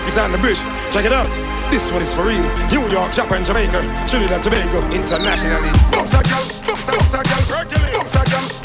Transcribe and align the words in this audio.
cookies 0.00 0.18
on 0.18 0.32
the 0.32 0.38
bridge. 0.38 0.58
Check 0.90 1.04
it 1.04 1.12
out. 1.12 1.28
This 1.70 1.90
one 1.92 2.02
is 2.02 2.12
for 2.14 2.24
real. 2.24 2.42
New 2.70 2.86
York, 2.90 3.12
Japan, 3.12 3.44
Jamaica, 3.44 3.80
Trinidad, 4.08 4.42
Tobago, 4.42 4.80
internationally. 4.90 5.70
Boxer 5.90 6.22
girl, 6.24 6.46
boxer 6.66 7.22
girl, 7.22 7.60
a 7.60 7.92
boxer 7.92 8.30
girl. 8.30 8.59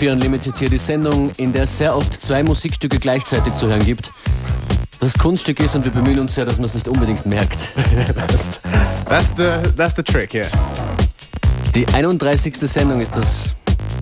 FM4 0.00 0.12
Unlimited 0.12 0.58
hier 0.58 0.70
die 0.70 0.78
Sendung, 0.78 1.30
in 1.36 1.52
der 1.52 1.64
es 1.64 1.76
sehr 1.76 1.94
oft 1.94 2.14
zwei 2.22 2.42
Musikstücke 2.42 2.98
gleichzeitig 2.98 3.54
zu 3.56 3.68
hören 3.68 3.84
gibt. 3.84 4.10
Das 4.98 5.12
Kunststück 5.18 5.60
ist 5.60 5.76
und 5.76 5.84
wir 5.84 5.92
bemühen 5.92 6.18
uns 6.20 6.34
sehr, 6.34 6.46
dass 6.46 6.56
man 6.56 6.64
es 6.64 6.74
nicht 6.74 6.88
unbedingt 6.88 7.26
merkt. 7.26 7.72
That's 9.08 9.32
the 9.36 9.58
that's 9.76 9.94
the 9.96 10.02
trick, 10.02 10.32
yeah. 10.32 10.46
Die 11.74 11.86
31. 11.88 12.56
Sendung 12.56 13.00
ist 13.00 13.14
das, 13.16 13.54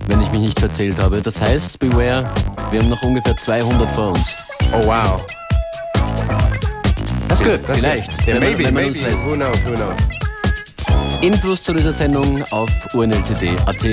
wenn 0.07 0.21
ich 0.21 0.29
mich 0.31 0.39
nicht 0.41 0.59
verzählt 0.59 0.99
habe. 0.99 1.21
Das 1.21 1.41
heißt, 1.41 1.79
beware, 1.79 2.29
wir 2.71 2.79
haben 2.81 2.89
noch 2.89 3.01
ungefähr 3.03 3.35
200 3.35 3.91
vor 3.91 4.09
uns. 4.11 4.35
Oh 4.71 4.85
wow. 4.85 5.25
That's 7.27 7.41
good. 7.43 7.59
That's 7.65 7.79
Vielleicht. 7.79 8.17
Good. 8.19 8.27
Yeah, 8.27 8.35
Wenn 8.35 8.39
man- 8.39 8.51
maybe, 8.51 8.65
wenn 8.65 8.73
man 8.73 8.85
uns 8.85 9.01
lässt. 9.01 9.25
Who 9.25 9.35
knows? 9.35 9.57
Who 9.65 9.73
knows? 9.73 9.95
Infos 11.21 11.63
zu 11.63 11.73
dieser 11.73 11.91
Sendung 11.91 12.41
auf 12.51 12.69
unltd.at. 12.93 13.85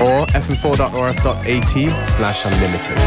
Or 0.00 0.24
fm4.orf.at 0.28 2.06
slash 2.06 2.46
unlimited. 2.46 2.98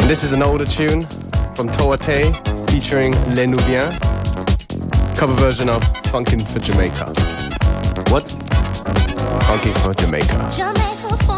And 0.00 0.10
this 0.10 0.24
is 0.24 0.32
an 0.32 0.42
older 0.42 0.64
tune 0.64 1.06
from 1.54 1.68
Toate 1.68 2.34
featuring 2.68 3.12
Les 3.36 3.46
Nubians. 3.46 3.96
Cover 5.16 5.34
version 5.34 5.68
of 5.68 5.82
Funkin' 6.10 6.40
for 6.50 6.58
Jamaica. 6.58 7.06
What? 8.10 8.24
Funkin' 9.46 9.74
for 9.84 9.94
Jamaica. 9.94 10.50
Jamaica 10.56 11.16
funk, 11.24 11.37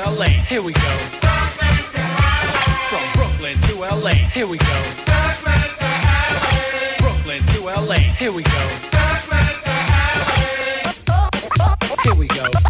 LA. 0.00 0.24
Here 0.24 0.62
we 0.62 0.72
go. 0.72 0.80
From 2.88 3.12
Brooklyn 3.12 3.56
to 3.68 3.80
LA. 3.80 4.12
Here 4.32 4.46
we 4.46 4.56
go. 4.56 4.82
Brooklyn 6.98 7.42
to 7.42 7.60
LA. 7.64 7.96
Here 8.16 8.32
we 8.32 8.42
go. 8.42 8.68
Here 12.02 12.14
we 12.14 12.26
go. 12.28 12.69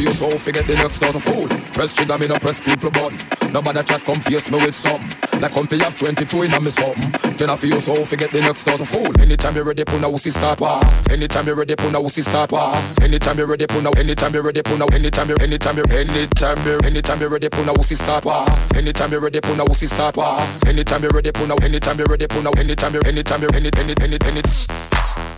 I 0.00 0.02
feel 0.04 0.14
so 0.14 0.38
forget 0.38 0.66
the 0.66 0.72
next 0.76 1.02
not 1.02 1.14
a 1.14 1.20
fool. 1.20 1.46
Press 1.76 1.92
trigger, 1.92 2.16
me 2.16 2.26
no 2.26 2.38
press 2.38 2.58
people 2.58 2.90
button. 2.90 3.18
Nobody 3.52 3.82
chat 3.82 4.00
come 4.00 4.18
face 4.18 4.50
me 4.50 4.56
with 4.56 4.74
some. 4.74 4.98
Like 5.42 5.52
company 5.52 5.84
have 5.84 5.98
22 5.98 6.40
in 6.40 6.54
a 6.54 6.58
me 6.58 6.70
something. 6.70 7.36
Then 7.36 7.50
I 7.50 7.56
feel 7.56 7.78
so 7.82 7.94
forget 8.06 8.30
the 8.30 8.40
next 8.40 8.66
not 8.66 8.80
a 8.80 8.86
fool. 8.86 9.12
Anytime 9.20 9.56
you 9.56 9.62
ready, 9.62 9.84
put 9.84 10.00
a 10.02 10.08
wussy 10.08 10.32
start 10.32 10.58
war. 10.58 10.80
Anytime 11.10 11.46
you 11.48 11.52
ready, 11.52 11.76
put 11.76 11.92
a 11.92 12.00
wussy 12.00 12.24
start 12.24 12.50
war. 12.50 12.72
Anytime 13.02 13.36
you 13.36 13.44
ready, 13.44 13.66
put 13.66 13.84
a 13.84 13.98
anytime 13.98 14.32
you 14.32 14.40
ready, 14.40 14.62
put 14.62 14.80
a 14.80 14.94
anytime 14.94 15.28
you 15.28 15.36
anytime 15.36 15.76
you 15.76 15.84
anytime 15.92 16.66
you 16.66 16.78
anytime 16.82 17.20
you 17.20 17.28
ready, 17.28 17.50
put 17.50 17.68
a 17.68 17.72
wussy 17.74 17.94
start 17.94 18.24
war. 18.24 18.46
Anytime 18.74 19.12
you 19.12 19.18
ready, 19.18 19.40
put 19.42 19.60
a 19.60 19.64
wussy 19.66 19.86
start 19.86 20.16
war. 20.16 20.40
Anytime 20.66 21.02
you 21.02 21.10
ready, 21.10 21.30
put 21.30 21.50
a 21.50 21.62
anytime 21.62 21.98
you 21.98 22.06
ready, 22.06 22.26
put 22.26 22.46
a 22.46 22.58
anytime 22.58 22.94
you 22.94 23.00
anytime 23.04 23.42
you 23.42 23.48
any 23.52 23.70
any 23.76 23.94
any 24.00 24.16
any. 24.24 25.29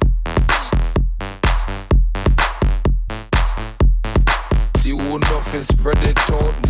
Is 5.54 5.66
spread 5.66 5.98
it 5.98 6.18
out. 6.30 6.66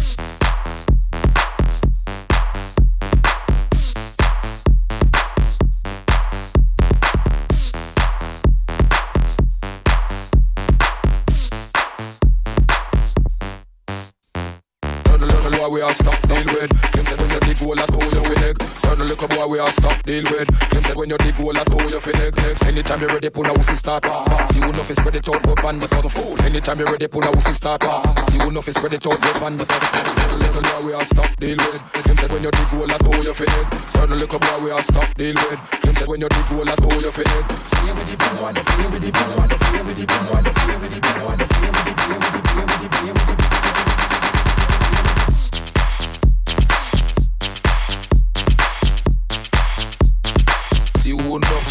Certain 15.07 15.29
little 15.29 15.51
boy 15.53 15.69
we 15.69 15.81
all 15.83 15.91
stop 15.91 16.21
deal 16.23 16.45
with. 16.47 17.32
Hole, 17.63 17.79
I 17.79 17.87
throw 17.87 18.03
you 18.11 18.23
with. 18.29 18.79
Certain 18.79 19.07
little 19.07 19.29
boy 19.29 19.47
we 19.47 19.59
all 19.59 19.73
stop 19.73 20.03
deal 20.03 20.25
with. 20.25 20.51
Him 20.73 20.83
said 20.83 20.97
when 20.97 21.11
you 21.11 21.17
dig 21.19 21.35
hole, 21.35 21.57
I 21.57 21.63
throw 21.65 21.87
you 21.87 22.01
for 22.01 22.17
egg. 22.17 22.35
Next, 22.37 22.65
anytime 22.65 23.01
you 23.01 23.07
ready, 23.07 23.31
put 23.31 23.47
a 23.47 23.53
wussy 23.53 23.77
start. 23.77 24.05
See 24.51 24.61
who 24.61 24.71
enough 24.71 24.91
is 24.91 24.97
spread 24.97 25.15
it 25.15 25.29
out, 25.29 25.43
but 25.43 25.63
band 25.63 25.83
a 25.83 25.87
fool. 25.87 26.41
Anytime 26.43 26.81
you 26.81 26.87
ready, 26.87 27.07
put 27.07 27.25
a 27.25 27.29
wussy 27.29 27.55
start. 27.55 27.83
See 28.29 28.39
who 28.39 28.51
enough 28.51 28.67
is 28.67 28.75
spread 28.75 28.95
it 28.95 29.07
out, 29.07 29.21
but 29.21 29.41
band 29.41 29.61
a 29.61 29.65
fool. 29.65 29.79
Certain 29.79 30.39
little 30.43 30.63
boy 30.63 30.87
we 30.87 30.93
all 30.93 31.07
stop 31.07 31.37
deal 31.37 31.59
with. 31.59 32.07
Him 32.07 32.17
said 32.17 32.33
when 32.33 32.43
you 32.43 32.51
dig 32.51 32.69
hole, 32.75 32.91
I 32.91 32.99
throw 32.99 33.23
you 33.23 33.35
for 33.35 33.47
egg. 33.47 33.89
Certain 33.89 34.19
little 34.19 34.39
boy 34.39 34.59
we 34.65 34.71
all 34.71 34.83
stop 34.83 35.15
deal 35.15 35.35
with. 35.35 35.61
Him 35.85 35.95
said 35.95 36.09
when 36.09 36.21
you 36.21 36.29
dig 36.29 36.47
hole, 36.51 36.69
I 36.69 36.75
throw 36.77 36.99
you 36.99 37.13
for 37.13 37.23
egg. 37.23 37.45
Stay 37.63 37.93
with 37.95 38.07
the 38.11 38.17
big 38.19 38.43
one, 38.43 38.55
play 38.55 38.87
with 38.91 39.03
the 39.03 39.11
big 39.13 39.31
one, 39.39 39.49
play 39.49 39.83
with 39.87 39.97
the 39.97 40.07
big 40.11 40.27
one, 40.35 40.43
play 40.43 40.77
with 40.83 40.91
the 40.91 41.01
big 41.01 41.19
one, 41.23 41.39
play 41.39 41.71
with 41.71 41.85
the 41.87 41.95
play 42.03 42.65
with 42.67 42.81
the 42.83 42.89
play 42.91 43.13
with 43.13 43.52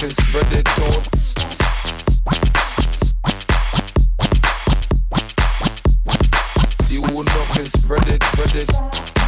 spread 0.09 0.51
it 0.51 0.67
out. 0.79 1.15
See 6.81 6.95
who 6.95 7.23
nothing 7.23 7.65
spread 7.67 8.07
it, 8.07 8.23
spread 8.23 8.55
it. 8.55 9.20